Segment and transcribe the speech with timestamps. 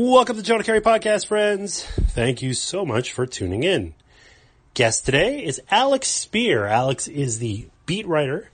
[0.00, 1.82] Welcome to the Jonah Keri Podcast, friends.
[1.82, 3.94] Thank you so much for tuning in.
[4.74, 6.70] Guest today is Alex Speier.
[6.70, 8.48] Alex is the beat writer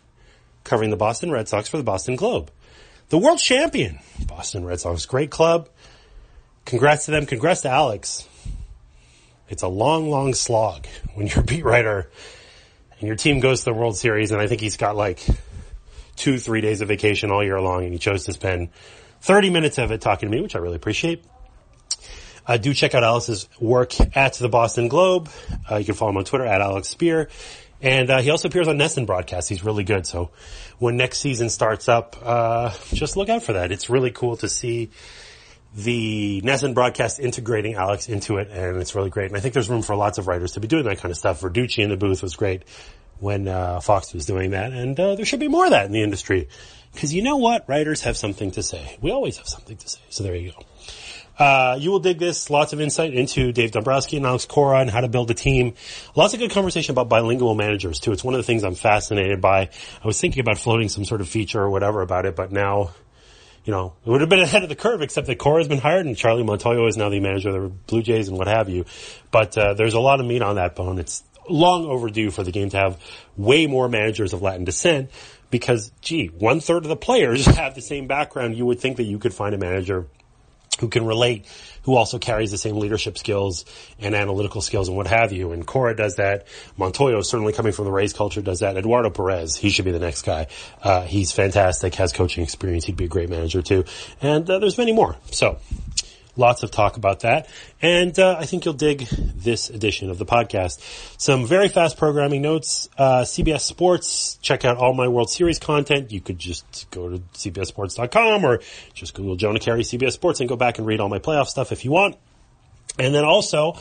[0.64, 2.50] covering the Boston Red Sox for the Boston Globe.
[3.10, 5.68] The world champion, Boston Red Sox, great club.
[6.64, 7.26] Congrats to them.
[7.26, 8.26] Congrats to Alex.
[9.50, 12.10] It's a long, long slog when you're a beat writer
[12.98, 14.30] and your team goes to the World Series.
[14.30, 15.20] And I think he's got like
[16.16, 18.70] two, three days of vacation all year long and he chose to spend
[19.20, 21.22] 30 minutes of it talking to me, which I really appreciate.
[22.46, 25.28] Uh, do check out Alex's work at the Boston Globe.
[25.70, 27.28] Uh, you can follow him on Twitter at Alex Speier.
[27.80, 29.48] And uh, he also appears on NESN broadcasts.
[29.48, 30.06] He's really good.
[30.06, 30.30] So
[30.78, 33.72] when next season starts up, uh, just look out for that.
[33.72, 34.90] It's really cool to see
[35.74, 39.26] the NESN broadcast integrating Alex into it, and it's really great.
[39.26, 41.18] And I think there's room for lots of writers to be doing that kind of
[41.18, 41.40] stuff.
[41.40, 42.62] Verducci in the booth was great
[43.18, 45.92] when uh, Fox was doing that, and uh, there should be more of that in
[45.92, 46.48] the industry.
[46.92, 47.68] Because you know what?
[47.68, 48.96] Writers have something to say.
[49.00, 50.00] We always have something to say.
[50.10, 50.58] So there you go.
[51.38, 52.48] Uh, you will dig this.
[52.48, 55.74] Lots of insight into Dave Dombrowski and Alex Cora and how to build a team.
[56.14, 58.12] Lots of good conversation about bilingual managers too.
[58.12, 59.62] It's one of the things I'm fascinated by.
[60.02, 62.90] I was thinking about floating some sort of feature or whatever about it, but now,
[63.64, 65.78] you know, it would have been ahead of the curve except that Cora has been
[65.78, 68.68] hired and Charlie Montoyo is now the manager of the Blue Jays and what have
[68.68, 68.84] you.
[69.30, 70.98] But, uh, there's a lot of meat on that bone.
[70.98, 73.00] It's long overdue for the game to have
[73.36, 75.10] way more managers of Latin descent
[75.50, 78.56] because, gee, one third of the players have the same background.
[78.56, 80.06] You would think that you could find a manager
[80.80, 81.46] who can relate,
[81.82, 83.64] who also carries the same leadership skills
[83.98, 85.52] and analytical skills and what have you.
[85.52, 86.46] And Cora does that.
[86.78, 88.76] Montoyo, certainly coming from the Rays culture, does that.
[88.76, 90.48] Eduardo Perez, he should be the next guy.
[90.82, 92.84] Uh, he's fantastic, has coaching experience.
[92.84, 93.84] He'd be a great manager too.
[94.20, 95.16] And uh, there's many more.
[95.30, 95.58] So
[96.36, 97.48] Lots of talk about that.
[97.80, 100.80] And uh, I think you'll dig this edition of the podcast.
[101.20, 102.88] Some very fast programming notes.
[102.98, 106.10] Uh, CBS Sports, check out all my World Series content.
[106.10, 108.60] You could just go to cbssports.com or
[108.94, 111.70] just Google Jonah Keri CBS Sports and go back and read all my playoff stuff
[111.72, 112.16] if you want.
[112.98, 113.76] And then also,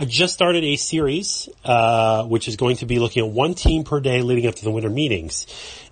[0.00, 3.82] I just started a series, uh, which is going to be looking at one team
[3.82, 5.44] per day leading up to the winter meetings.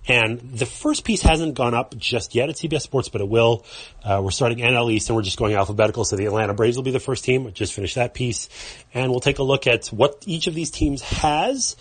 [0.06, 3.64] And the first piece hasn't gone up just yet at CBS Sports, but it will.
[4.04, 6.04] Uh, we're starting NL East and we're just going alphabetical.
[6.04, 7.52] So the Atlanta Braves will be the first team.
[7.52, 8.48] Just finished that piece.
[8.94, 11.74] And we'll take a look at what each of these teams has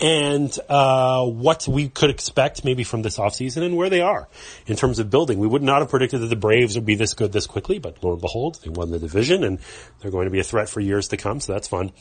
[0.00, 4.28] and uh, what we could expect maybe from this offseason and where they are
[4.66, 5.38] in terms of building.
[5.38, 8.02] We would not have predicted that the Braves would be this good this quickly, but
[8.02, 9.58] lo and behold, they won the division and
[10.00, 11.92] they're going to be a threat for years to come, so that's fun.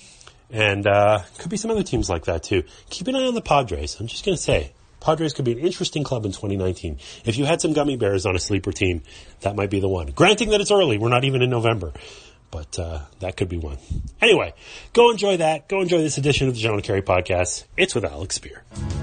[0.49, 2.63] And uh, could be some other teams like that too.
[2.89, 3.97] Keep an eye on the Padres.
[3.99, 6.99] I'm just going to say, Padres could be an interesting club in 2019.
[7.25, 9.03] If you had some gummy bears on a sleeper team,
[9.41, 10.07] that might be the one.
[10.07, 11.93] Granting that it's early, we're not even in November,
[12.51, 13.77] but uh, that could be one.
[14.21, 14.53] Anyway,
[14.93, 15.67] go enjoy that.
[15.67, 17.65] Go enjoy this edition of the Jonah Keri podcast.
[17.77, 18.96] It's with Alex Speier.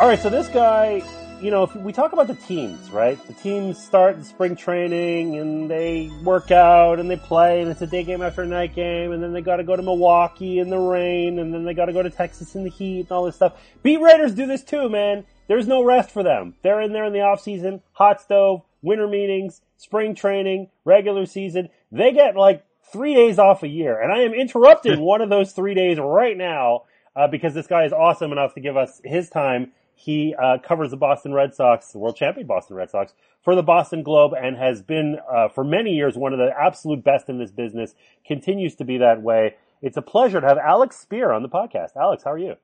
[0.00, 1.02] All right, so this guy,
[1.42, 3.22] you know, if we talk about the teams, right?
[3.26, 7.82] The teams start in spring training and they work out and they play and it's
[7.82, 10.58] a day game after a night game and then they got to go to Milwaukee
[10.58, 13.12] in the rain and then they got to go to Texas in the heat and
[13.12, 13.60] all this stuff.
[13.82, 15.26] Beat Raiders do this too, man.
[15.48, 16.54] There's no rest for them.
[16.62, 21.68] They're in there in the off season, hot stove, winter meetings, spring training, regular season.
[21.92, 25.52] They get like three days off a year and I am interrupting one of those
[25.52, 26.84] three days right now
[27.14, 30.90] uh, because this guy is awesome enough to give us his time he uh, covers
[30.90, 33.12] the Boston Red Sox, the world champion Boston Red Sox,
[33.42, 37.04] for the Boston Globe and has been uh, for many years one of the absolute
[37.04, 37.94] best in this business.
[38.26, 39.56] Continues to be that way.
[39.82, 41.96] It's a pleasure to have Alex Speier on the podcast.
[41.96, 42.54] Alex, how are you?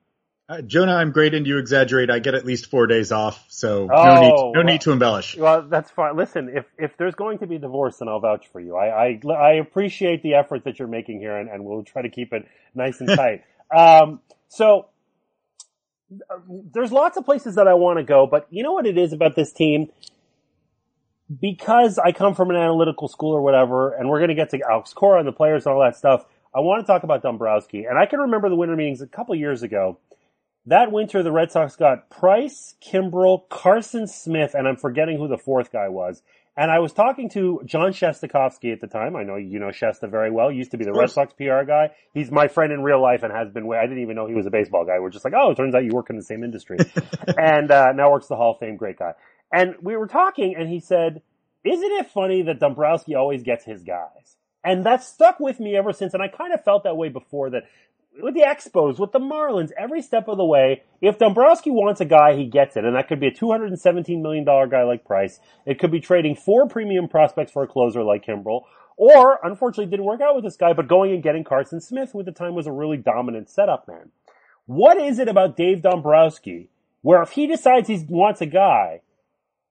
[0.49, 2.09] Uh, Jonah, I'm great, and you exaggerate.
[2.09, 4.91] I get at least four days off, so oh, no need no well, need to
[4.91, 5.35] embellish.
[5.35, 6.15] Well, that's fine.
[6.15, 8.77] Listen, if if there's going to be divorce, then I'll vouch for you.
[8.77, 12.09] I I, I appreciate the effort that you're making here, and, and we'll try to
[12.09, 13.43] keep it nice and tight.
[13.75, 14.87] um, so
[16.49, 19.13] there's lots of places that I want to go, but you know what it is
[19.13, 19.91] about this team?
[21.41, 24.61] Because I come from an analytical school or whatever, and we're going to get to
[24.69, 26.25] Alex Cora and the players and all that stuff,
[26.55, 27.83] I want to talk about Dombrowski.
[27.83, 29.99] And I can remember the winter meetings a couple years ago.
[30.65, 35.37] That winter, the Red Sox got Price, Kimbrel, Carson Smith, and I'm forgetting who the
[35.37, 36.21] fourth guy was.
[36.59, 39.15] And I was talking to John Shestakofsky at the time.
[39.15, 40.49] I know you know Shesta very well.
[40.49, 41.91] He used to be the Red Sox PR guy.
[42.15, 43.71] He's my friend in real life and has been.
[43.71, 44.99] I didn't even know he was a baseball guy.
[44.99, 46.77] We're just like, oh, it turns out you work in the same industry.
[47.37, 48.75] and uh, now works the Hall of Fame.
[48.75, 49.13] Great guy.
[49.53, 51.21] And we were talking, and he said,
[51.63, 55.93] "Isn't it funny that Dombrowski always gets his guys?" And that stuck with me ever
[55.93, 56.15] since.
[56.15, 57.65] And I kind of felt that way before that
[58.21, 62.05] with the Expos, with the Marlins, every step of the way, if Dombrowski wants a
[62.05, 62.85] guy, he gets it.
[62.85, 65.39] And that could be a $217 million guy like Price.
[65.65, 68.63] It could be trading four premium prospects for a closer like Kimbrel.
[68.95, 72.19] Or, unfortunately, didn't work out with this guy, but going and getting Carson Smith, who
[72.19, 74.11] at the time was a really dominant setup man.
[74.65, 76.69] What is it about Dave Dombrowski
[77.01, 79.01] where if he decides he wants a guy,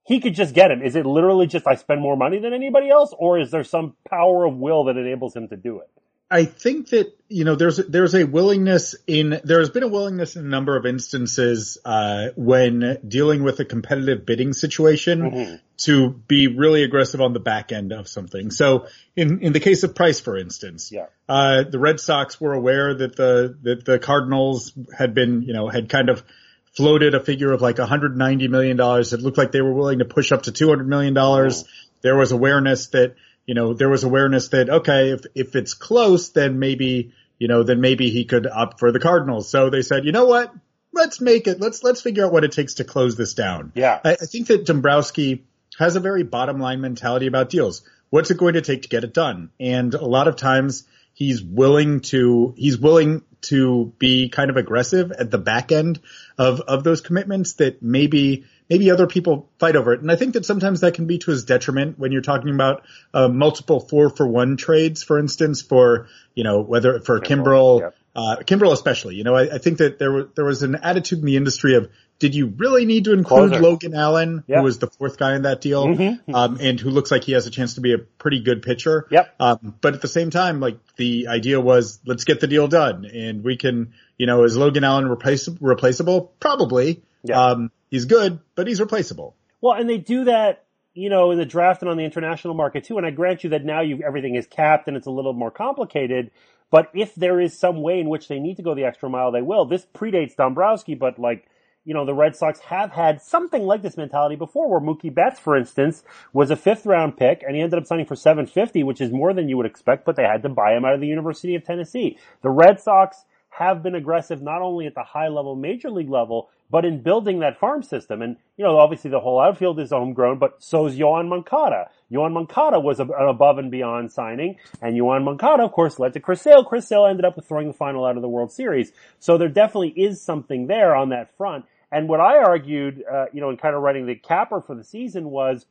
[0.04, 0.82] he could just get him?
[0.82, 3.94] Is it literally just I spend more money than anybody else, or is there some
[4.08, 5.90] power of will that enables him to do it?
[6.30, 10.34] I think that you know there's there's a willingness in there has been a willingness
[10.34, 15.54] in a number of instances uh, when dealing with a competitive bidding situation mm-hmm.
[15.78, 18.50] to be really aggressive on the back end of something.
[18.50, 21.06] So in in the case of Price, for instance, yeah.
[21.28, 25.68] uh, the Red Sox were aware that the that the Cardinals had been you know
[25.68, 26.24] had kind of
[26.72, 29.12] floated a figure of like 190 million dollars.
[29.12, 31.62] It looked like they were willing to push up to 200 million dollars.
[31.62, 31.72] Mm-hmm.
[32.02, 33.14] There was awareness that
[33.46, 37.62] you know, there was awareness that, okay, if, if it's close, then maybe, you know,
[37.62, 39.48] then maybe he could opt for the Cardinals.
[39.48, 40.52] So they said, you know what?
[40.92, 43.72] Let's make it, let's, let's figure out what it takes to close this down.
[43.74, 44.00] Yeah.
[44.04, 45.46] I, I think that Dombrowski
[45.78, 47.82] has a very bottom line mentality about deals.
[48.10, 49.50] What's it going to take to get it done?
[49.60, 55.12] And a lot of times he's willing to, he's willing to be kind of aggressive
[55.12, 56.00] at the back end
[56.38, 60.00] of, of those commitments that maybe maybe other people fight over it.
[60.00, 62.84] And I think that sometimes that can be to his detriment when you're talking about
[63.14, 67.94] uh, multiple four for one trades, for instance, for you know whether for Kimbrel, yep.
[68.14, 69.16] uh, Kimbrel especially.
[69.16, 71.74] You know, I, I, think that there was there was an attitude in the industry
[71.74, 73.62] of did you really need to include Closer.
[73.62, 74.58] Logan Allen, yep.
[74.58, 76.34] who was the fourth guy in that deal, mm-hmm.
[76.34, 79.06] um, and who looks like he has a chance to be a pretty good pitcher.
[79.10, 79.34] Yep.
[79.38, 83.04] Um, but at the same time, like the idea was, let's get the deal done,
[83.04, 86.32] and we can, you know, is Logan Allen replace- replaceable?
[86.40, 87.02] Probably.
[87.28, 87.40] Yeah.
[87.40, 89.36] Um, he's good, but he's replaceable.
[89.60, 90.64] Well, and they do that,
[90.94, 92.98] you know, in the draft and on the international market too.
[92.98, 95.50] And I grant you that now you everything is capped and it's a little more
[95.50, 96.30] complicated.
[96.70, 99.30] But if there is some way in which they need to go the extra mile,
[99.30, 99.64] they will.
[99.64, 101.46] This predates Dombrowski, but like,
[101.84, 105.38] you know, the Red Sox have had something like this mentality before where Mookie Betts,
[105.38, 106.02] for instance,
[106.32, 109.32] was a fifth round pick and he ended up signing for 750, which is more
[109.32, 111.64] than you would expect, but they had to buy him out of the University of
[111.64, 112.18] Tennessee.
[112.42, 116.50] The Red Sox have been aggressive not only at the high level major league level,
[116.70, 118.22] but in building that farm system.
[118.22, 121.90] And, you know, obviously the whole outfield is homegrown, but so is Yoan Moncada.
[122.10, 126.20] Yoan Moncada was an above and beyond signing, and Yoan Moncada, of course, led to
[126.20, 126.64] Chris Sale.
[126.64, 128.92] Chris Sale ended up with throwing the final out of the World Series.
[129.18, 131.64] So there definitely is something there on that front.
[131.92, 134.84] And what I argued, uh, you know, in kind of writing the capper for the
[134.84, 135.66] season was,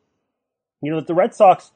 [0.82, 1.72] you know, that the Red Sox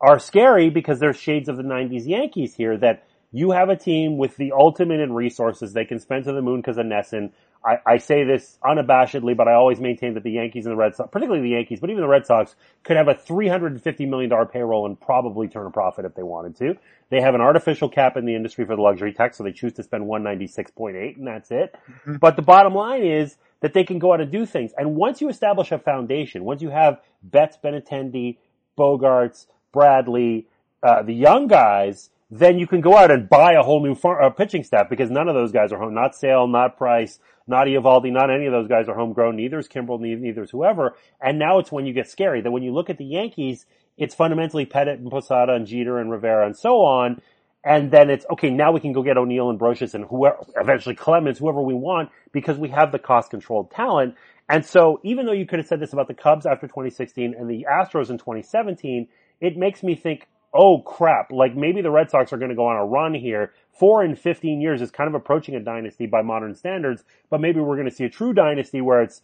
[0.00, 4.16] are scary because there's shades of the 90s Yankees here that you have a team
[4.16, 7.32] with the ultimate in resources they can spend to the moon because of NESN.
[7.64, 10.94] I, I, say this unabashedly, but I always maintain that the Yankees and the Red
[10.94, 14.86] Sox, particularly the Yankees, but even the Red Sox, could have a $350 million payroll
[14.86, 16.76] and probably turn a profit if they wanted to.
[17.08, 19.72] They have an artificial cap in the industry for the luxury tax, so they choose
[19.74, 21.74] to spend 196.8 and that's it.
[21.88, 22.16] Mm-hmm.
[22.16, 24.72] But the bottom line is that they can go out and do things.
[24.76, 28.36] And once you establish a foundation, once you have Betts, Benintendi,
[28.76, 30.46] Bogaerts, Bradley,
[30.82, 34.22] uh, the young guys, then you can go out and buy a whole new far,
[34.22, 35.94] uh, pitching staff because none of those guys are home.
[35.94, 39.36] Not Sale, not Price, not Eovaldi, not any of those guys are homegrown.
[39.36, 40.96] Neither is Kimbrel, neither is whoever.
[41.20, 44.14] And now it's when you get scary that when you look at the Yankees, it's
[44.14, 47.20] fundamentally Pettitte and Posada and Jeter and Rivera and so on.
[47.64, 50.94] And then it's, okay, now we can go get O'Neill and Brosius and whoever, eventually
[50.94, 54.16] Clemens, whoever we want, because we have the cost controlled talent.
[54.48, 57.48] And so even though you could have said this about the Cubs after 2016 and
[57.48, 59.08] the Astros in 2017,
[59.40, 62.66] it makes me think, oh crap, like maybe the Red Sox are going to go
[62.66, 63.52] on a run here.
[63.78, 67.60] Four in 15 years is kind of approaching a dynasty by modern standards, but maybe
[67.60, 69.22] we're going to see a true dynasty where it's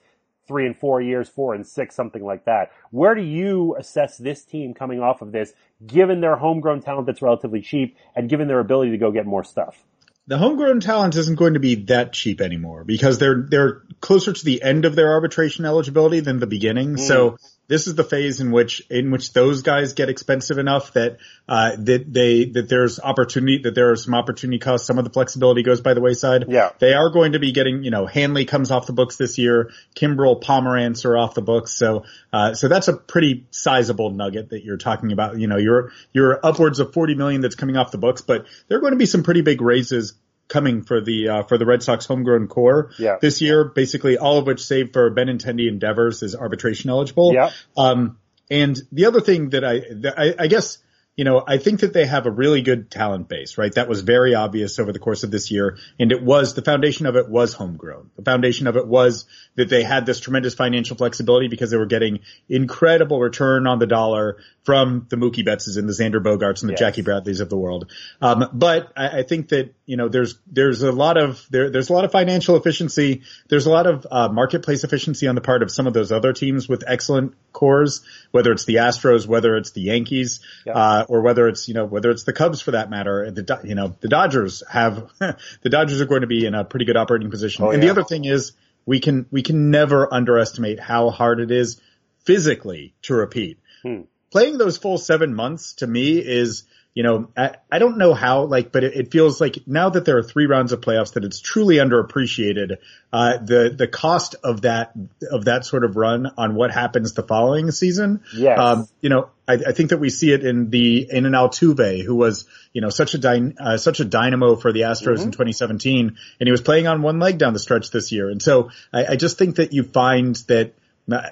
[0.48, 2.72] three and four years, four and six, something like that.
[2.90, 5.52] Where do you assess this team coming off of this,
[5.86, 9.44] given their homegrown talent that's relatively cheap and given their ability to go get more
[9.44, 9.84] stuff?
[10.30, 14.44] the homegrown talent isn't going to be that cheap anymore because they're they're closer to
[14.44, 16.94] the end of their arbitration eligibility than the beginning.
[16.94, 17.00] Mm.
[17.00, 17.36] So
[17.70, 21.76] this is the phase in which in which those guys get expensive enough that uh,
[21.78, 24.88] that they that there's opportunity that there are some opportunity costs.
[24.88, 26.46] Some of the flexibility goes by the wayside.
[26.48, 29.38] Yeah, they are going to be getting you know Hanley comes off the books this
[29.38, 29.70] year.
[29.94, 31.70] Kimbrel, Pomeranz are off the books.
[31.70, 35.38] So uh, so that's a pretty sizable nugget that you're talking about.
[35.38, 38.78] You know you're you're upwards of 40 million that's coming off the books, but there
[38.78, 40.14] are going to be some pretty big raises
[40.50, 43.16] coming for the uh, for the Red Sox homegrown core yeah.
[43.22, 43.64] this year.
[43.64, 47.32] Basically, all of which, save for Benintendi and Devers, is arbitration eligible.
[47.32, 47.50] Yeah.
[47.74, 48.18] Um,
[48.52, 50.78] And the other thing that I, that I, I guess
[51.20, 53.74] you know, I think that they have a really good talent base, right?
[53.74, 55.76] That was very obvious over the course of this year.
[55.98, 58.10] And it was, the foundation of it was homegrown.
[58.16, 61.84] The foundation of it was that they had this tremendous financial flexibility because they were
[61.84, 66.70] getting incredible return on the dollar from the Mookie Bettses and the Xander Bogaerts and
[66.70, 66.80] the yes.
[66.80, 67.90] Jackie Bradleys of the world.
[68.22, 71.90] Um, but I, I, think that, you know, there's, there's a lot of, there, there's
[71.90, 73.22] a lot of financial efficiency.
[73.48, 76.32] There's a lot of, uh, marketplace efficiency on the part of some of those other
[76.32, 78.00] teams with excellent cores,
[78.30, 80.72] whether it's the Astros, whether it's the Yankees, yeah.
[80.72, 83.30] uh, or whether it's, you know, whether it's the Cubs for that matter.
[83.30, 86.84] The, you know, the Dodgers have, the Dodgers are going to be in a pretty
[86.84, 87.64] good operating position.
[87.64, 87.88] Oh, and yeah.
[87.88, 88.52] the other thing is
[88.86, 91.80] we can, we can never underestimate how hard it is
[92.24, 93.58] physically to repeat.
[93.82, 98.14] Hmm playing those full seven months to me is, you know, I, I don't know
[98.14, 101.12] how, like, but it, it, feels like now that there are three rounds of playoffs
[101.14, 102.78] that it's truly underappreciated.
[103.12, 104.92] Uh, the, the cost of that,
[105.30, 108.22] of that sort of run on what happens the following season.
[108.34, 108.58] Yes.
[108.58, 112.04] Um, you know, I, I, think that we see it in the, in an Altuve
[112.04, 115.22] who was, you know, such a dy, uh, such a dynamo for the Astros mm-hmm.
[115.22, 118.28] in 2017 and he was playing on one leg down the stretch this year.
[118.30, 120.74] And so I, I just think that you find that,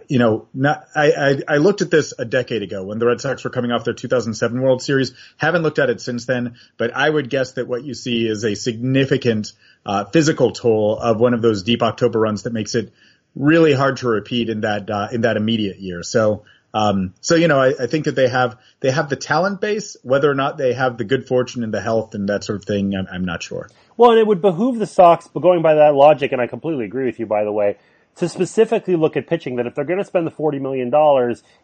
[0.08, 3.20] you know, not, I, I, I, looked at this a decade ago when the Red
[3.20, 5.12] Sox were coming off their 2007 World Series.
[5.36, 8.44] Haven't looked at it since then, but I would guess that what you see is
[8.44, 9.52] a significant
[9.86, 12.92] uh, physical toll of one of those deep October runs that makes it
[13.34, 16.02] really hard to repeat in that uh, in that immediate year.
[16.02, 16.44] So.
[16.74, 19.96] Um, so you know, I, I think that they have they have the talent base.
[20.02, 22.66] Whether or not they have the good fortune and the health and that sort of
[22.66, 23.70] thing, I'm, I'm not sure.
[23.96, 26.84] Well, and it would behoove the Sox, but going by that logic, and I completely
[26.84, 27.78] agree with you, by the way,
[28.18, 30.92] to specifically look at pitching that if they're going to spend the $40 million,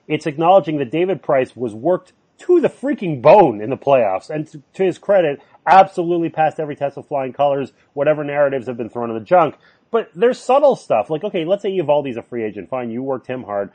[0.06, 4.30] it's acknowledging that David Price was worked to the freaking bone in the playoffs.
[4.30, 8.90] And to, his credit, absolutely passed every test of flying colors, whatever narratives have been
[8.90, 9.56] thrown in the junk.
[9.90, 11.10] But there's subtle stuff.
[11.10, 12.70] Like, okay, let's say Eovaldi's a free agent.
[12.70, 13.70] Fine, you worked him hard.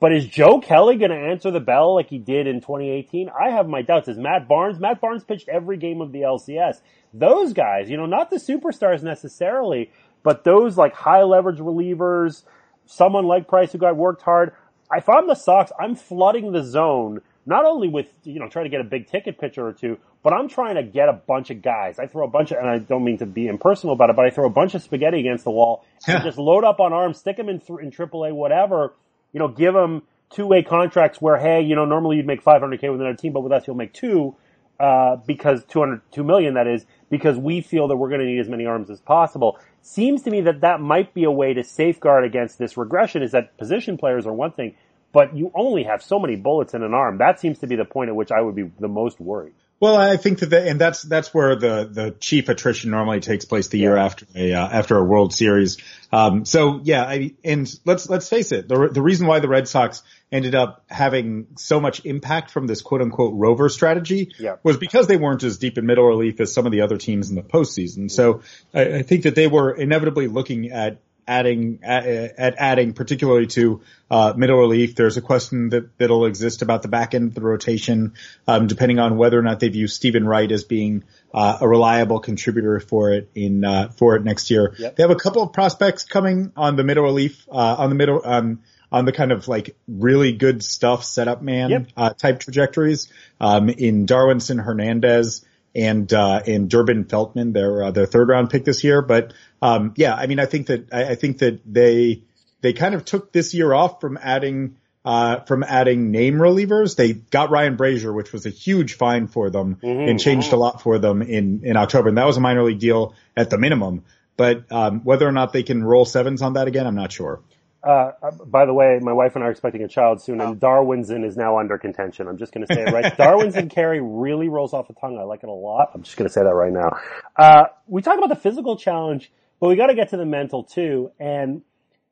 [0.00, 3.28] But is Joe Kelly going to answer the bell like he did in 2018?
[3.28, 4.06] I have my doubts.
[4.08, 4.78] Is Matt Barnes?
[4.78, 6.80] Matt Barnes pitched every game of the LCS.
[7.12, 9.90] Those guys, you know, not the superstars necessarily,
[10.22, 12.42] but those like high leverage relievers,
[12.86, 14.52] someone like Price who got worked hard,
[14.92, 18.68] if I'm the Sox, I'm flooding the zone not only with you know trying to
[18.68, 21.62] get a big ticket pitcher or two, but I'm trying to get a bunch of
[21.62, 21.98] guys.
[21.98, 24.26] I throw a bunch of, and I don't mean to be impersonal about it, but
[24.26, 27.18] I throw a bunch of spaghetti against the wall and just load up on arms,
[27.18, 28.92] stick them in th- in AAA, whatever.
[29.32, 32.82] You know, give them two way contracts where hey, you know, normally you'd make 500k
[32.92, 34.36] with another team, but with us you'll make two
[34.80, 38.38] uh, because 200 two million that is because we feel that we're going to need
[38.38, 41.64] as many arms as possible seems to me that that might be a way to
[41.64, 44.74] safeguard against this regression is that position players are one thing,
[45.12, 47.18] but you only have so many bullets in an arm.
[47.18, 49.54] That seems to be the point at which I would be the most worried.
[49.80, 53.44] Well, I think that, the, and that's that's where the the chief attrition normally takes
[53.44, 55.78] place the year after a uh, after a World Series.
[56.10, 59.68] Um, so yeah, I, and let's let's face it, the the reason why the Red
[59.68, 64.56] Sox ended up having so much impact from this quote unquote rover strategy yeah.
[64.64, 67.30] was because they weren't as deep in middle relief as some of the other teams
[67.30, 68.10] in the postseason.
[68.10, 68.42] So
[68.74, 73.82] I, I think that they were inevitably looking at adding at, at adding particularly to
[74.10, 74.96] uh, middle relief.
[74.96, 78.14] There's a question that that'll exist about the back end of the rotation,
[78.46, 82.18] um, depending on whether or not they view Steven Wright as being uh, a reliable
[82.18, 84.74] contributor for it in uh, for it next year.
[84.78, 84.96] Yep.
[84.96, 88.22] They have a couple of prospects coming on the middle relief uh, on the middle
[88.24, 91.86] um, on the kind of like really good stuff setup man yep.
[91.96, 95.44] Uh, type trajectories um, in Darwinzon Hernandez
[95.74, 99.02] and uh, and Durbin Feltman, their uh, their third round pick this year.
[99.02, 99.32] But
[99.62, 102.22] um, yeah, I mean, I think that I, I, think that they
[102.60, 106.96] they kind of took this year off from adding uh, from adding name relievers.
[106.96, 110.08] They got Ryan Brasier, which was a huge find for them mm-hmm.
[110.08, 112.08] and changed a lot for them in in October.
[112.08, 114.04] And that was a minor league deal at the minimum.
[114.36, 117.40] But um, whether or not they can roll sevens on that again, I'm not sure.
[117.82, 118.10] Uh,
[118.46, 121.36] by the way, my wife and I are expecting a child soon, and Darwinzon is
[121.36, 122.26] now under contention.
[122.26, 123.04] I'm just going to say it right.
[123.16, 125.16] Darwinzon Keri really rolls off the tongue.
[125.18, 125.92] I like it a lot.
[125.94, 126.98] I'm just going to say that right now.
[127.36, 129.30] Uh, we talk about the physical challenge,
[129.60, 131.12] but we got to get to the mental too.
[131.20, 131.62] And,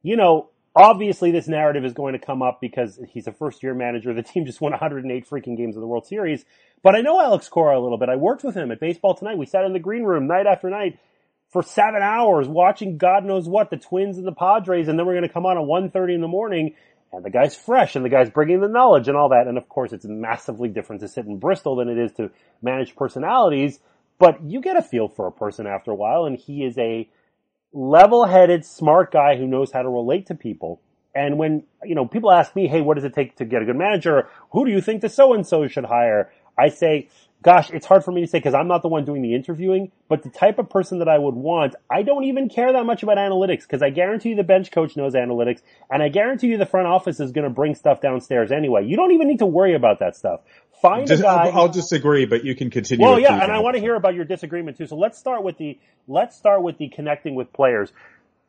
[0.03, 3.75] you know, obviously this narrative is going to come up because he's a first year
[3.75, 4.15] manager.
[4.15, 6.45] The team just won 108 freaking games of the World Series.
[6.83, 8.09] But I know Alex Cora a little bit.
[8.09, 9.39] I worked with him at Baseball Tonight.
[9.39, 11.01] We sat in the green room night after night
[11.51, 15.15] for seven hours watching God knows what, the Twins and the Padres, and then we're
[15.15, 16.75] going to come on at 1.30 in the morning,
[17.13, 19.47] and the guy's fresh, and the guy's bringing the knowledge and all that.
[19.47, 22.31] And of course, it's massively different to sit in Bristol than it is to
[22.63, 23.79] manage personalities,
[24.19, 27.09] but you get a feel for a person after a while, and he is a
[27.73, 30.81] level-headed, smart guy who knows how to relate to people.
[31.15, 33.65] And when, you know, people ask me, hey, what does it take to get a
[33.65, 34.29] good manager?
[34.53, 36.31] Who do you think the so-and-so should hire?
[36.59, 37.09] I say,
[37.47, 39.93] gosh, it's hard for me to say because I'm not the one doing the interviewing,
[40.09, 43.05] but the type of person that I would want, I don't even care that much
[43.05, 46.59] about analytics because I guarantee you the bench coach knows analytics and I guarantee you
[46.59, 48.85] the front office is going to bring stuff downstairs anyway.
[48.85, 50.41] You don't even need to worry about that stuff.
[50.83, 51.45] Find Just- a guy.
[51.47, 53.07] I'll, I'll disagree, but you can continue.
[53.07, 54.89] Well, yeah, and I want to hear about your disagreement too.
[54.89, 57.93] So let's start with the let's start with the connecting with players.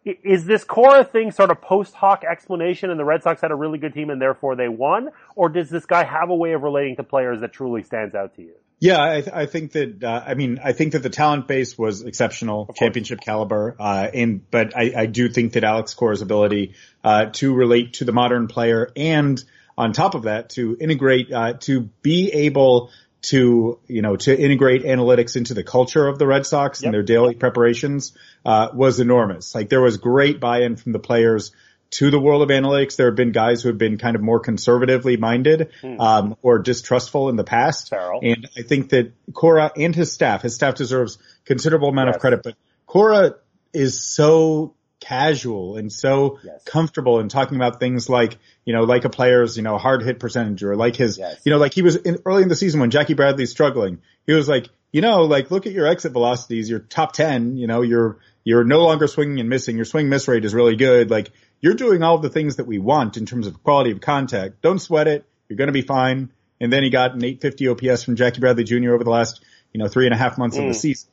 [0.06, 3.56] Is this Cora thing sort of post hoc explanation, and the Red Sox had a
[3.56, 6.63] really good team and therefore they won, or does this guy have a way of
[6.63, 8.54] relating to players that truly stands out to you?
[8.79, 11.77] Yeah, I, th- I think that uh, I mean I think that the talent base
[11.77, 16.75] was exceptional, championship caliber, uh, and but I, I do think that Alex Cora's ability
[17.03, 19.43] uh, to relate to the modern player and
[19.77, 22.91] on top of that to integrate uh, to be able
[23.24, 27.03] to you know to integrate analytics into the culture of the Red Sox and their
[27.03, 28.15] daily preparations
[28.46, 29.55] uh, was enormous.
[29.55, 31.51] Like there was great buy-in from the players
[31.91, 32.96] to the world of analytics.
[32.96, 37.29] There have been guys who have been kind of more conservatively minded um, or distrustful
[37.29, 38.20] in the past, Farrell.
[38.24, 42.15] and I think that Cora and his staff, his staff deserves considerable amount Yes.
[42.15, 43.36] of credit, but Cora
[43.74, 46.63] is so casual and so Yes.
[46.65, 50.20] comfortable in talking about things like, you know, like a player's, you know, hard hit
[50.20, 51.39] percentage or like his, Yes.
[51.46, 54.34] you know, like he was in, early in the season when Jackie Bradley's struggling, he
[54.34, 57.82] was like, you know, like look at your exit velocities, your top 10, you know,
[57.82, 59.75] you're, you're no longer swinging and missing.
[59.75, 61.10] Your swing miss rate is really good.
[61.12, 61.29] Like
[61.62, 64.62] you're doing all the things that we want in terms of quality of contact.
[64.62, 65.26] Don't sweat it.
[65.50, 66.32] You're going to be fine.
[66.60, 68.94] And then he got an 850 OPS from Jackie Bradley Jr.
[68.94, 71.10] over the last, you know, three and a half months of the season.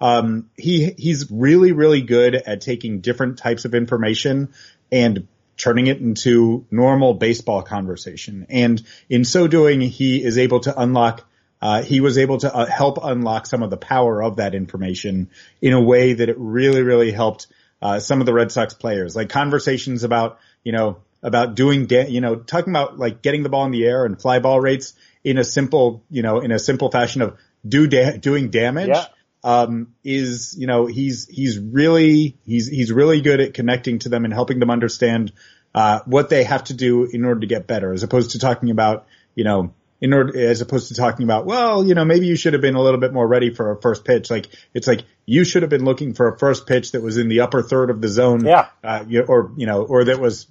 [0.00, 4.52] Um, he, he's really, really good at taking different types of information
[4.92, 5.26] and
[5.56, 8.46] turning it into normal baseball conversation.
[8.48, 11.24] And in so doing, he is able to unlock
[11.60, 15.28] uh, he was able to uh, help unlock some of the power of that information
[15.60, 17.48] in a way that it really, really helped
[17.80, 19.14] uh, some of the Red Sox players.
[19.14, 23.48] Like conversations about, you know, about doing, da- you know, talking about like getting the
[23.48, 24.94] ball in the air and fly ball rates
[25.24, 28.88] in a simple, you know, in a simple fashion of do da- doing damage.
[28.88, 29.06] Yeah.
[29.44, 34.24] Um, is you know he's he's really he's he's really good at connecting to them
[34.24, 35.32] and helping them understand
[35.76, 38.70] uh, what they have to do in order to get better, as opposed to talking
[38.70, 39.06] about
[39.36, 42.52] you know in order as opposed to talking about well you know maybe you should
[42.52, 44.30] have been a little bit more ready for a first pitch.
[44.30, 47.28] Like it's like you should have been looking for a first pitch that was in
[47.28, 48.68] the upper third of the zone, Yeah.
[48.84, 50.44] uh, or you know or that was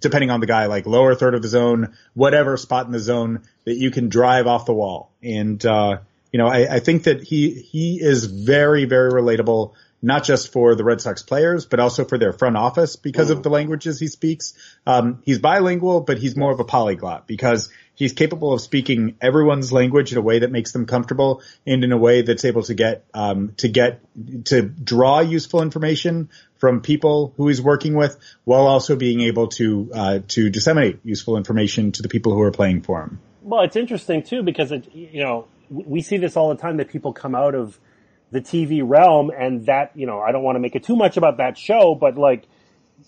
[0.00, 3.42] depending on the guy like lower third of the zone, whatever spot in the zone
[3.64, 5.64] that you can drive off the wall and.
[5.64, 5.98] uh
[6.32, 10.74] you know, I, I think that he he is very very relatable, not just for
[10.74, 14.08] the Red Sox players, but also for their front office because of the languages he
[14.08, 14.52] speaks.
[14.84, 19.72] Um, he's bilingual, but he's more of a polyglot because he's capable of speaking everyone's
[19.72, 22.74] language in a way that makes them comfortable and in a way that's able to
[22.74, 24.00] get um, to get
[24.46, 26.28] to draw useful information
[26.58, 31.36] from people who he's working with, while also being able to uh, to disseminate useful
[31.36, 33.20] information to the people who are playing for him.
[33.42, 36.78] Well, it's interesting too because it, you know we we see this all the time
[36.78, 37.78] that people come out of
[38.30, 41.16] the TV realm and that you know I don't want to make it too much
[41.16, 42.44] about that show, but like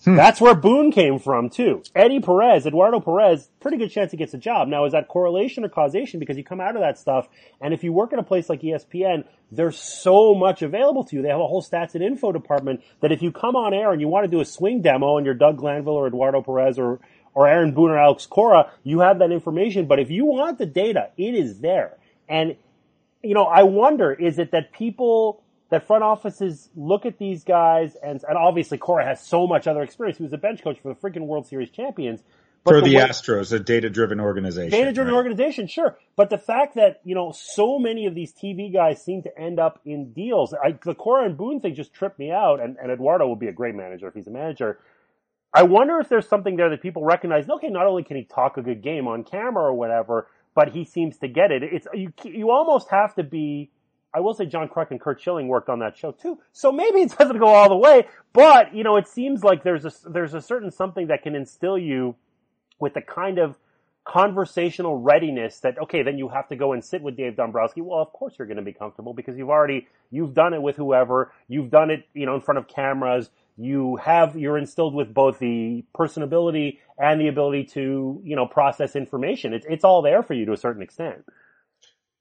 [0.03, 0.15] Hmm.
[0.15, 1.81] that's where Boone came from too.
[1.95, 4.67] Eddie Perez, Eduardo Perez, pretty good chance he gets a job.
[4.67, 6.19] Now is that correlation or causation?
[6.19, 7.27] Because you come out of that stuff
[7.61, 11.21] and if you work at a place like ESPN, there's so much available to you.
[11.21, 13.99] They have a whole stats and info department that if you come on air and
[13.99, 16.99] you want to do a swing demo and you're Doug Glanville or Eduardo Perez or
[17.37, 19.85] or Aaron Boone or Alex Cora, you have that information.
[19.85, 21.97] But if you want the data, it is there.
[22.27, 22.55] And,
[23.21, 27.95] you know, I wonder, is it that people, that front offices look at these guys
[28.01, 30.17] and, and obviously Cora has so much other experience.
[30.17, 32.21] He was a bench coach for the freaking World Series champions.
[32.63, 34.71] But For the way- Astros, a data-driven organization.
[34.71, 35.17] Data-driven right?
[35.17, 35.97] organization, sure.
[36.15, 39.59] But the fact that, you know, so many of these TV guys seem to end
[39.59, 42.91] up in deals, I, the Cora and Boone thing just tripped me out, and, and
[42.91, 44.79] Eduardo will be a great manager if he's a manager.
[45.53, 47.49] I wonder if there's something there that people recognize.
[47.49, 50.83] Okay, not only can he talk a good game on camera or whatever, but he
[50.83, 51.63] seems to get it.
[51.63, 52.11] It's you.
[52.23, 53.71] You almost have to be.
[54.13, 57.01] I will say John Kruk and Curt Schilling worked on that show too, so maybe
[57.01, 58.07] it doesn't go all the way.
[58.33, 61.77] But you know, it seems like there's a there's a certain something that can instill
[61.77, 62.15] you
[62.79, 63.57] with the kind of
[64.05, 67.81] conversational readiness that okay then you have to go and sit with Dave Dombrowski.
[67.81, 70.77] Well of course you're going to be comfortable because you've already you've done it with
[70.77, 71.33] whoever.
[71.49, 73.29] You've done it you know in front of cameras.
[73.57, 78.95] You have you're instilled with both the personability and the ability to you know process
[78.95, 79.53] information.
[79.53, 81.25] It's it's all there for you to a certain extent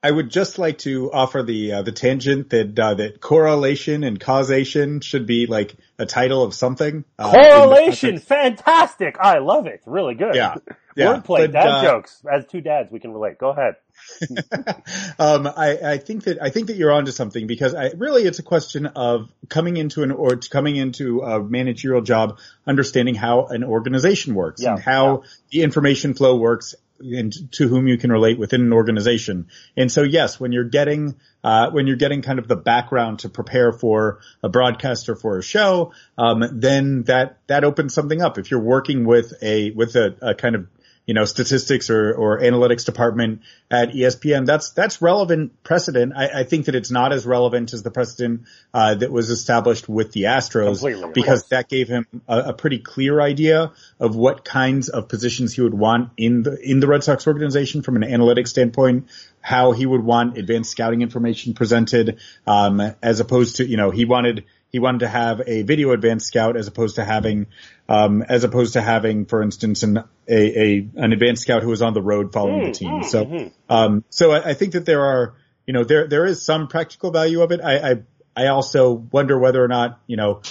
[0.02, 4.20] I would just like to offer the uh, the tangent that uh, that correlation and
[4.20, 7.04] causation should be like a title of something.
[7.18, 8.18] Uh, correlation!
[8.18, 9.16] fantastic!
[9.18, 9.80] I love it.
[9.86, 10.34] Really good.
[10.34, 10.56] Yeah,
[10.96, 12.22] yeah, wordplay but, dad uh, jokes.
[12.30, 13.38] As two dads we can relate.
[13.38, 13.76] Go ahead.
[15.18, 18.38] Um, I, I think that I think that you're onto something because I really it's
[18.38, 23.64] a question of coming into an or coming into a managerial job, understanding how an
[23.64, 28.38] organization works Yeah, and how the information flow works and to whom you can relate
[28.38, 29.48] within an organization.
[29.76, 33.28] And so yes, when you're getting uh, when you're getting kind of the background to
[33.28, 38.38] prepare for a broadcast or for a show, um, then that that opens something up.
[38.38, 40.66] If you're working with a with a, a kind of
[41.06, 44.44] you know, statistics or, or analytics department at ESPN.
[44.44, 46.12] That's, that's relevant precedent.
[46.16, 48.42] I, I think that it's not as relevant as the precedent,
[48.74, 52.78] uh, that was established with the Astros Completely, because that gave him a, a pretty
[52.78, 57.04] clear idea of what kinds of positions he would want in the, in the Red
[57.04, 59.08] Sox organization from an analytics standpoint,
[59.40, 64.04] how he would want advanced scouting information presented, um, as opposed to, you know, he
[64.04, 67.46] wanted, he wanted to have a video advanced scout as opposed to having,
[67.88, 69.98] um, as opposed to having, for instance, an,
[70.28, 73.02] a, a, an advanced scout who was on the road following the team.
[73.04, 75.34] So, um, so I, I think that there are,
[75.66, 77.60] you know, there, there is some practical value of it.
[77.62, 78.02] I, I,
[78.36, 80.42] I also wonder whether or not, you know,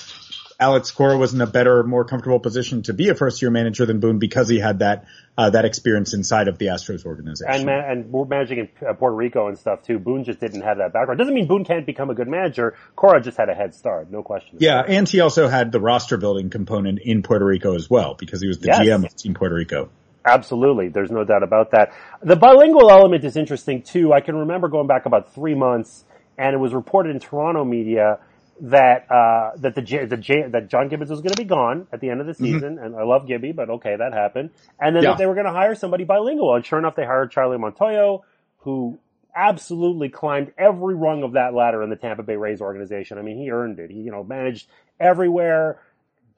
[0.60, 3.86] Alex Cora was in a better, more comfortable position to be a first year manager
[3.86, 5.06] than Boone because he had that,
[5.38, 7.54] uh, that experience inside of the Astros organization.
[7.54, 10.00] And man, and we're managing in uh, Puerto Rico and stuff too.
[10.00, 11.20] Boone just didn't have that background.
[11.20, 12.76] Doesn't mean Boone can't become a good manager.
[12.96, 14.58] Cora just had a head start, no question.
[14.60, 18.42] Yeah, and he also had the roster building component in Puerto Rico as well because
[18.42, 18.80] he was the Yes.
[18.80, 19.90] GM of Team Puerto Rico.
[20.26, 20.90] Absolutely.
[20.90, 21.94] There's no doubt about that.
[22.24, 24.12] The bilingual element is interesting too.
[24.12, 26.04] I can remember going back about three months
[26.38, 28.20] and it was reported in Toronto media
[28.62, 31.88] that, uh, that the, J, the J, that John Gibbons was going to be gone
[31.92, 32.80] at the end of the season.
[32.80, 34.52] And I love Gibby, but okay, that happened.
[34.80, 35.10] And then Yeah.
[35.12, 36.56] that they were going to hire somebody bilingual.
[36.56, 38.22] And sure enough, they hired Charlie Montoyo,
[38.60, 38.98] who
[39.36, 43.18] absolutely climbed every rung of that ladder in the Tampa Bay Rays organization.
[43.18, 43.92] I mean, he earned it.
[43.92, 44.68] He, you know, managed
[45.00, 45.80] everywhere,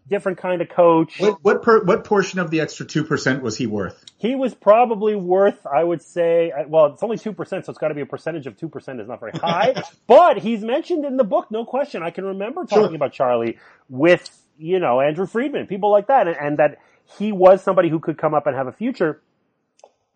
[0.10, 1.20] different kind of coach.
[1.20, 4.04] What what per, what portion of the extra two percent was he worth?
[4.18, 7.94] He was probably worth, I would say, well, it's only 2%, so it's got to
[7.94, 9.76] be a percentage of 2% is not very high,
[10.08, 12.02] but he's mentioned in the book, no question.
[12.02, 12.96] I can remember talking Sure.
[12.96, 16.78] about Charlie with, you know, Andrew Friedman, people like that, and, and that
[17.18, 19.22] he was somebody who could come up and have a future.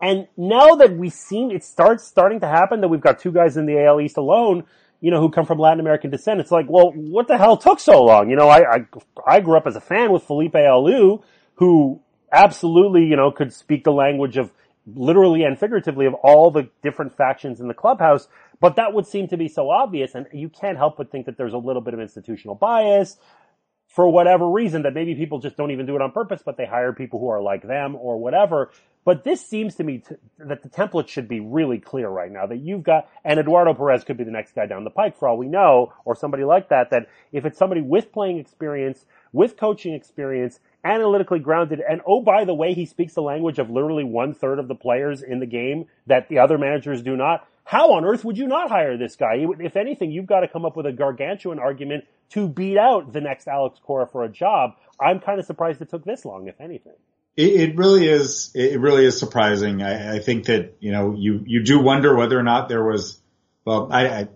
[0.01, 3.55] And now that we've seen it starts starting to happen, that we've got two guys
[3.55, 4.63] in the AL East alone,
[5.01, 7.79] you know, who come from Latin American descent, it's like, well, what the hell took
[7.79, 8.29] so long?
[8.29, 8.85] You know, I, I,
[9.27, 11.23] I grew up as a fan with Felipe Alou,
[11.55, 11.99] who
[12.31, 14.51] absolutely, you know, could speak the language of
[14.95, 18.27] literally and figuratively of all the different factions in the clubhouse,
[18.59, 21.37] but that would seem to be so obvious, and you can't help but think that
[21.37, 23.17] there's a little bit of institutional bias,
[23.91, 26.65] for whatever reason that maybe people just don't even do it on purpose, but they
[26.65, 28.71] hire people who are like them or whatever.
[29.03, 32.45] But this seems to me to, that the template should be really clear right now
[32.45, 35.27] that you've got, and Eduardo Perez could be the next guy down the pike for
[35.27, 39.57] all we know, or somebody like that, that if it's somebody with playing experience, with
[39.57, 44.03] coaching experience, analytically grounded, and oh, by the way, he speaks the language of literally
[44.03, 47.47] one third of the players in the game that the other managers do not.
[47.63, 49.45] How on earth would you not hire this guy?
[49.59, 53.21] If anything, you've got to come up with a gargantuan argument to beat out the
[53.21, 54.71] next Alex Cora for a job.
[54.99, 56.93] I'm kind of surprised it took this long, if anything.
[57.37, 58.51] It, it really is.
[58.55, 59.81] It really is surprising.
[59.81, 63.21] I, I think that you know you you do wonder whether or not there was.
[63.63, 64.27] Well, I, I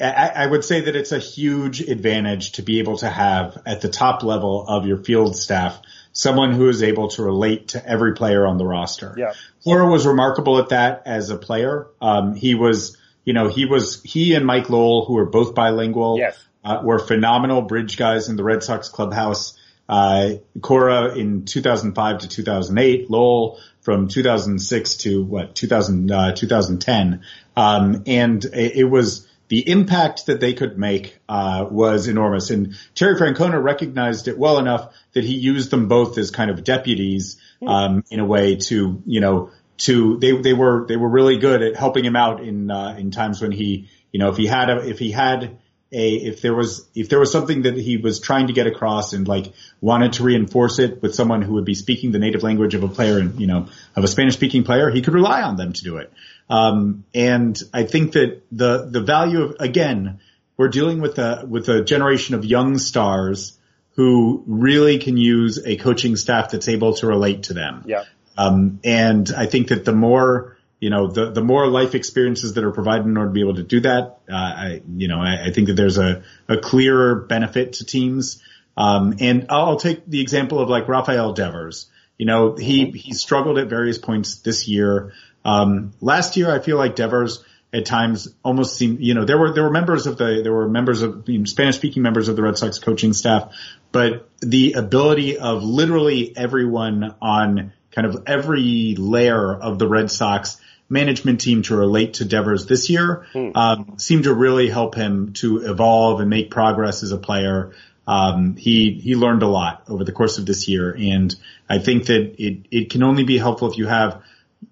[0.00, 3.80] I I would say that it's a huge advantage to be able to have at
[3.80, 5.80] the top level of your field staff
[6.12, 9.14] someone who is able to relate to every player on the roster.
[9.18, 9.32] Yeah.
[9.64, 11.88] Cora was remarkable at that as a player.
[12.00, 16.18] Um, he was, you know, he was he and Mike Lowell, who were both bilingual,
[16.18, 16.38] Yes.
[16.64, 19.58] uh, were phenomenal bridge guys in the Red Sox clubhouse.
[19.88, 27.22] Uh, Cora in 2005 to 2008, Lowell from 2006 to what 2000 uh, 2010,
[27.56, 32.48] um, and it, it was the impact that they could make uh, was enormous.
[32.50, 36.64] And Terry Francona recognized it well enough that he used them both as kind of
[36.64, 37.36] deputies
[37.68, 41.62] um, in a way to you know to they they were they were really good
[41.62, 44.70] at helping him out in uh, in times when he you know if he had
[44.70, 45.58] a if he had
[45.92, 49.12] a if there was if there was something that he was trying to get across
[49.12, 52.74] and like wanted to reinforce it with someone who would be speaking the native language
[52.74, 55.56] of a player and you know of a Spanish speaking player he could rely on
[55.56, 56.12] them to do it.
[56.48, 60.20] Um, and I think that the the value of again
[60.56, 63.58] we're dealing with a with a generation of young stars
[63.96, 68.04] who really can use a coaching staff that's able to relate to them Yeah.
[68.36, 72.64] um, and I think that the more, you know, the, the more life experiences that
[72.64, 75.46] are provided in order to be able to do that, uh, I, you know, I,
[75.46, 78.42] I think that there's a, a clearer benefit to teams.
[78.76, 81.86] Um, and I'll take the example of like Rafael Devers.
[82.18, 85.12] You know, he, he struggled at various points this year.
[85.44, 89.52] Um, last year, I feel like Devers at times almost seemed, you know, there were,
[89.52, 92.36] there were members of the, there were members of, you know, Spanish speaking members of
[92.36, 93.52] the Red Sox coaching staff,
[93.94, 100.60] but the ability of literally everyone on kind of every layer of the Red Sox
[100.88, 105.58] management team to relate to Devers this year, um, seemed to really help him to
[105.58, 107.70] evolve and make progress as a player.
[108.04, 110.92] Um, he, he learned a lot over the course of this year.
[110.98, 111.32] And
[111.70, 114.24] I think that it, it can only be helpful if you have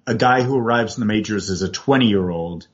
[0.04, 2.66] a guy who arrives in the majors as a 20 year old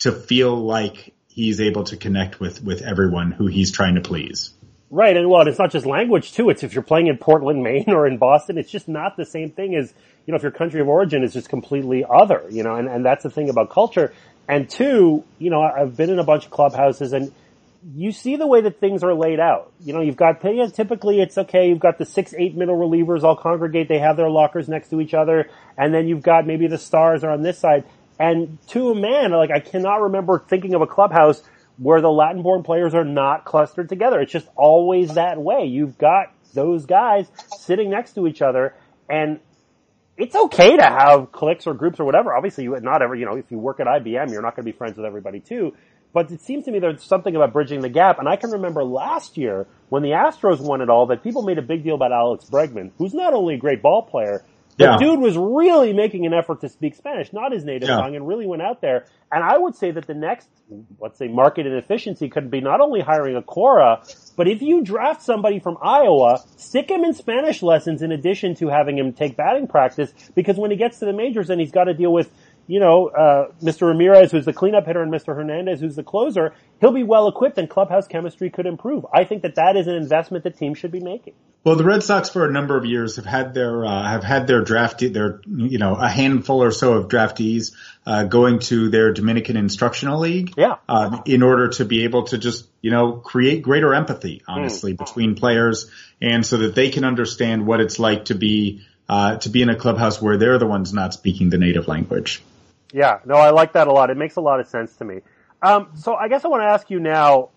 [0.00, 4.52] to feel like he's able to connect with, with everyone who he's trying to please.
[4.94, 6.50] Right, and well, it's not just language too.
[6.50, 9.50] It's if you're playing in Portland, Maine, or in Boston, it's just not the same
[9.50, 9.92] thing as
[10.26, 12.44] you know if your country of origin is just completely other.
[12.50, 14.12] You know, and and that's the thing about culture.
[14.46, 17.32] And two, you know, I've been in a bunch of clubhouses, and
[17.94, 19.72] you see the way that things are laid out.
[19.80, 21.68] You know, you've got typically it's okay.
[21.68, 23.88] You've got the six, eight middle relievers all congregate.
[23.88, 27.24] They have their lockers next to each other, and then you've got maybe the stars
[27.24, 27.84] are on this side.
[28.18, 31.42] And to a man, like I cannot remember thinking of a clubhouse
[31.82, 34.20] where the Latin born players are not clustered together.
[34.20, 35.64] It's just always that way.
[35.64, 37.26] You've got those guys
[37.58, 38.76] sitting next to each other
[39.10, 39.40] and
[40.16, 42.36] it's okay to have cliques or groups or whatever.
[42.36, 44.72] Obviously, you, not ever, you know, if you work at IBM, you're not going to
[44.72, 45.74] be friends with everybody too.
[46.12, 48.18] But it seems to me there's something about bridging the gap.
[48.20, 51.58] And I can remember last year when the Astros won it all that people made
[51.58, 54.44] a big deal about Alex Bregman, who's not only a great ball player,
[54.78, 54.96] the yeah.
[54.98, 57.96] dude was really making an effort to speak Spanish, not his native yeah.
[57.96, 59.04] tongue, and really went out there.
[59.30, 60.48] And I would say that the next,
[60.98, 64.02] let's say, market inefficiency could be not only hiring a Cora,
[64.36, 68.68] but if you draft somebody from Iowa, stick him in Spanish lessons in addition to
[68.68, 71.84] having him take batting practice, because when he gets to the majors and he's got
[71.84, 72.30] to deal with
[72.66, 73.88] you know, uh, Mr.
[73.88, 75.34] Ramirez, who's the cleanup hitter, and Mr.
[75.34, 79.04] Hernandez, who's the closer, he'll be well equipped and clubhouse chemistry could improve.
[79.12, 81.34] I think that that is an investment that teams should be making.
[81.64, 84.48] Well, the Red Sox for a number of years have had their uh, have had
[84.48, 87.72] their draft their you know a handful or so of draftees
[88.04, 92.38] uh, going to their Dominican Instructional League, yeah, um, in order to be able to
[92.38, 94.98] just you know create greater empathy, honestly, mm.
[94.98, 95.88] between players,
[96.20, 99.68] and so that they can understand what it's like to be uh, to be in
[99.68, 102.42] a clubhouse where they're the ones not speaking the native language.
[102.92, 104.10] Yeah, no, I like that a lot.
[104.10, 105.20] It makes a lot of sense to me.
[105.62, 107.50] Um, so I guess I want to ask you now.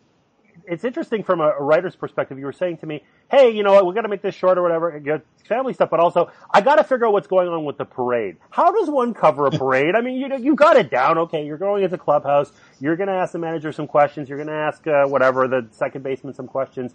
[0.68, 2.40] It's interesting from a writer's perspective.
[2.40, 3.86] You were saying to me, "Hey, you know what?
[3.86, 6.84] We got to make this short or whatever, family stuff." But also, I got to
[6.84, 8.38] figure out what's going on with the parade.
[8.50, 9.96] How does one cover a parade?
[9.96, 11.18] I mean, you know, you got it down.
[11.18, 12.52] Okay, you're going into clubhouse.
[12.80, 14.30] You're going to ask the manager some questions.
[14.30, 16.94] You're going to ask uh, whatever the second baseman some questions.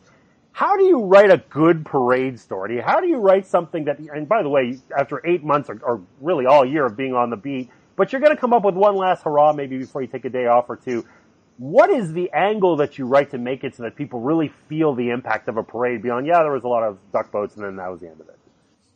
[0.53, 2.81] How do you write a good parade story?
[2.81, 3.99] How do you write something that?
[3.99, 7.31] And by the way, after eight months or, or really all year of being on
[7.31, 10.09] the beat but you're going to come up with one last hurrah maybe before you
[10.09, 11.05] take a day off or two.
[11.61, 14.95] What is the angle that you write to make it so that people really feel
[14.95, 17.63] the impact of a parade beyond, yeah, there was a lot of duck boats and
[17.63, 18.39] then that was the end of it?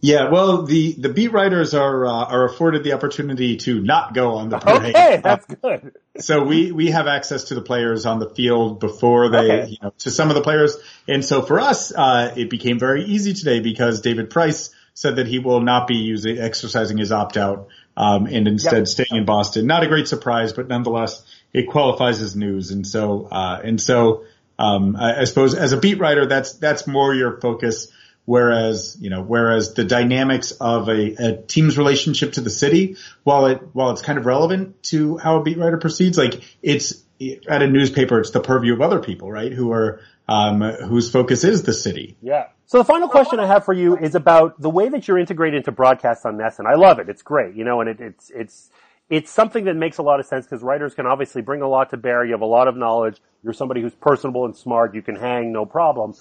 [0.00, 4.36] Yeah, well, the, the beat writers are uh, are afforded the opportunity to not go
[4.36, 4.94] on the parade.
[4.96, 5.94] Okay, that's good.
[6.18, 9.66] so we we have access to the players on the field before they, okay.
[9.68, 13.04] you know, to some of the players, and so for us, uh, it became very
[13.04, 17.36] easy today because David Price said that he will not be using exercising his opt
[17.36, 18.86] out um, and instead yep.
[18.86, 19.66] staying in Boston.
[19.66, 22.72] Not a great surprise, but nonetheless, it qualifies as news.
[22.72, 24.24] And so, uh, and so,
[24.58, 27.90] um, I, I, suppose as a beat writer, that's, that's more your focus.
[28.26, 33.46] Whereas, you know, whereas the dynamics of a, a team's relationship to the city, while
[33.46, 37.02] it, while it's kind of relevant to how a beat writer proceeds, like it's,
[37.48, 39.52] at a newspaper, it's the purview of other people, right?
[39.52, 42.16] Who are, um, whose focus is the city.
[42.22, 42.48] Yeah.
[42.66, 45.58] So the final question I have for you is about the way that you're integrated
[45.58, 46.66] into broadcasts on NESN.
[46.66, 47.08] I love it.
[47.08, 48.70] It's great, you know, and it, it's, it's,
[49.14, 51.90] it's something that makes a lot of sense because writers can obviously bring a lot
[51.90, 52.24] to bear.
[52.24, 53.18] You have a lot of knowledge.
[53.44, 54.92] You're somebody who's personable and smart.
[54.92, 56.14] You can hang, no problem.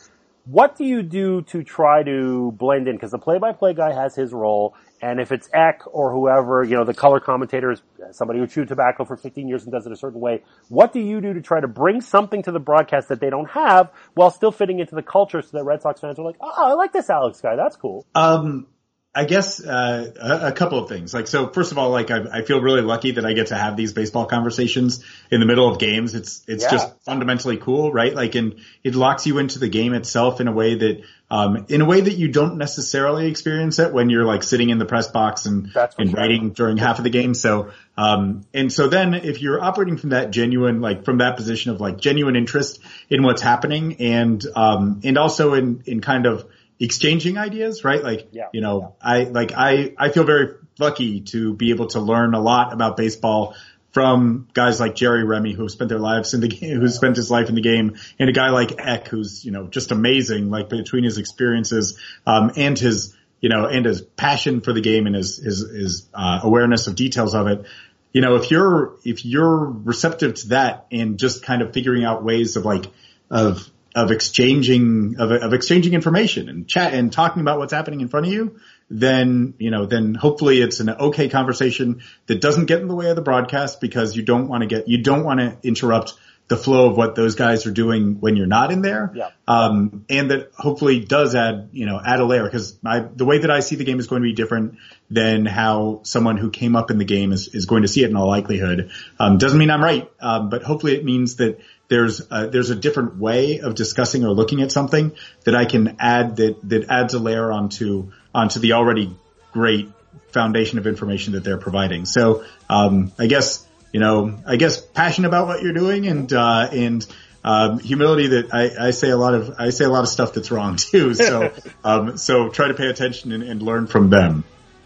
[0.46, 2.96] What do you do to try to blend in?
[2.96, 6.84] Because the play-by-play guy has his role, and if it's Eck or whoever, you know,
[6.84, 9.96] the color commentator is somebody who chewed tobacco for 15 years and does it a
[9.96, 10.44] certain way.
[10.68, 13.50] What do you do to try to bring something to the broadcast that they don't
[13.52, 16.54] have while still fitting into the culture so that Red Sox fans are like, oh,
[16.58, 17.56] I like this Alex guy.
[17.56, 18.06] That's cool.
[18.14, 18.68] Um,
[19.16, 21.14] I guess uh, a, a, couple of things.
[21.14, 23.56] Like, so first of all, like I, I, feel really lucky that I get to
[23.56, 26.16] have these baseball conversations in the middle of games.
[26.16, 26.72] It's it's yeah.
[26.72, 28.16] just fundamentally cool, right?
[28.16, 31.82] Like, and it locks you into the game itself in a way that, um, in
[31.82, 35.08] a way that you don't necessarily experience it when you're like sitting in the press
[35.08, 36.20] box and and sure.
[36.20, 37.36] writing during half of the game.
[37.36, 41.72] So, um, and so then if you're operating from that genuine, like from that position
[41.72, 42.80] of like genuine interest
[43.12, 46.48] in what's happening, and um, and also in in kind of
[46.80, 48.04] exchanging ideas, right?
[48.04, 48.48] Like, yeah.
[48.54, 52.42] you know, I, like, I, I feel very lucky to be able to learn a
[52.42, 53.56] lot about baseball
[53.92, 57.16] from guys like Jerry Remy who have spent their lives in the game, who spent
[57.16, 60.50] his life in the game, and a guy like Eck who's, you know, just amazing,
[60.50, 65.06] like between his experiences, um, and his, you know, and his passion for the game
[65.06, 67.66] and his, his, his, uh, awareness of details of it.
[68.14, 72.24] You know, if you're, if you're receptive to that and just kind of figuring out
[72.24, 72.86] ways of like,
[73.30, 78.08] of of exchanging of, of exchanging information and chat and talking about what's happening in
[78.08, 82.82] front of you, then you know then hopefully it's an okay conversation that doesn't get
[82.82, 85.40] in the way of the broadcast because you don't want to get you don't want
[85.40, 86.14] to interrupt
[86.50, 89.12] the flow of what those guys are doing when you're not in there.
[89.16, 89.30] Yeah.
[89.48, 93.50] Um, and that hopefully does add, you know, add a layer because the way that
[93.50, 94.78] I see the game is going to be different
[95.10, 98.10] than how someone who came up in the game is, is going to see it
[98.10, 98.92] in all likelihood.
[99.20, 100.12] Um, doesn't mean I'm right.
[100.20, 104.32] Um, but hopefully it means that there's a, there's a different way of discussing or
[104.32, 105.12] looking at something
[105.46, 109.16] that I can add that, that adds a layer onto, onto the already
[109.52, 109.90] great
[110.32, 112.06] foundation of information that they're providing.
[112.06, 116.70] So, um, I guess, you know, I guess passion about what you're doing and, uh,
[116.72, 117.06] and,
[117.44, 120.34] um, humility that I, I say a lot of, I say a lot of stuff
[120.34, 121.14] that's wrong too.
[121.14, 124.44] So, um, so try to pay attention and, and learn from them.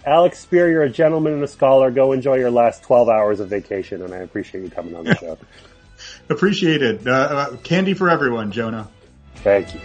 [0.08, 1.92] Alex Speier, you're a gentleman and a scholar.
[1.92, 5.16] Go enjoy your last 12 hours of vacation, and I appreciate you coming on the
[5.20, 5.38] show.
[6.30, 7.08] Appreciate it.
[7.08, 8.88] Uh, uh, candy for everyone, Jonah.
[9.36, 9.80] Thank you.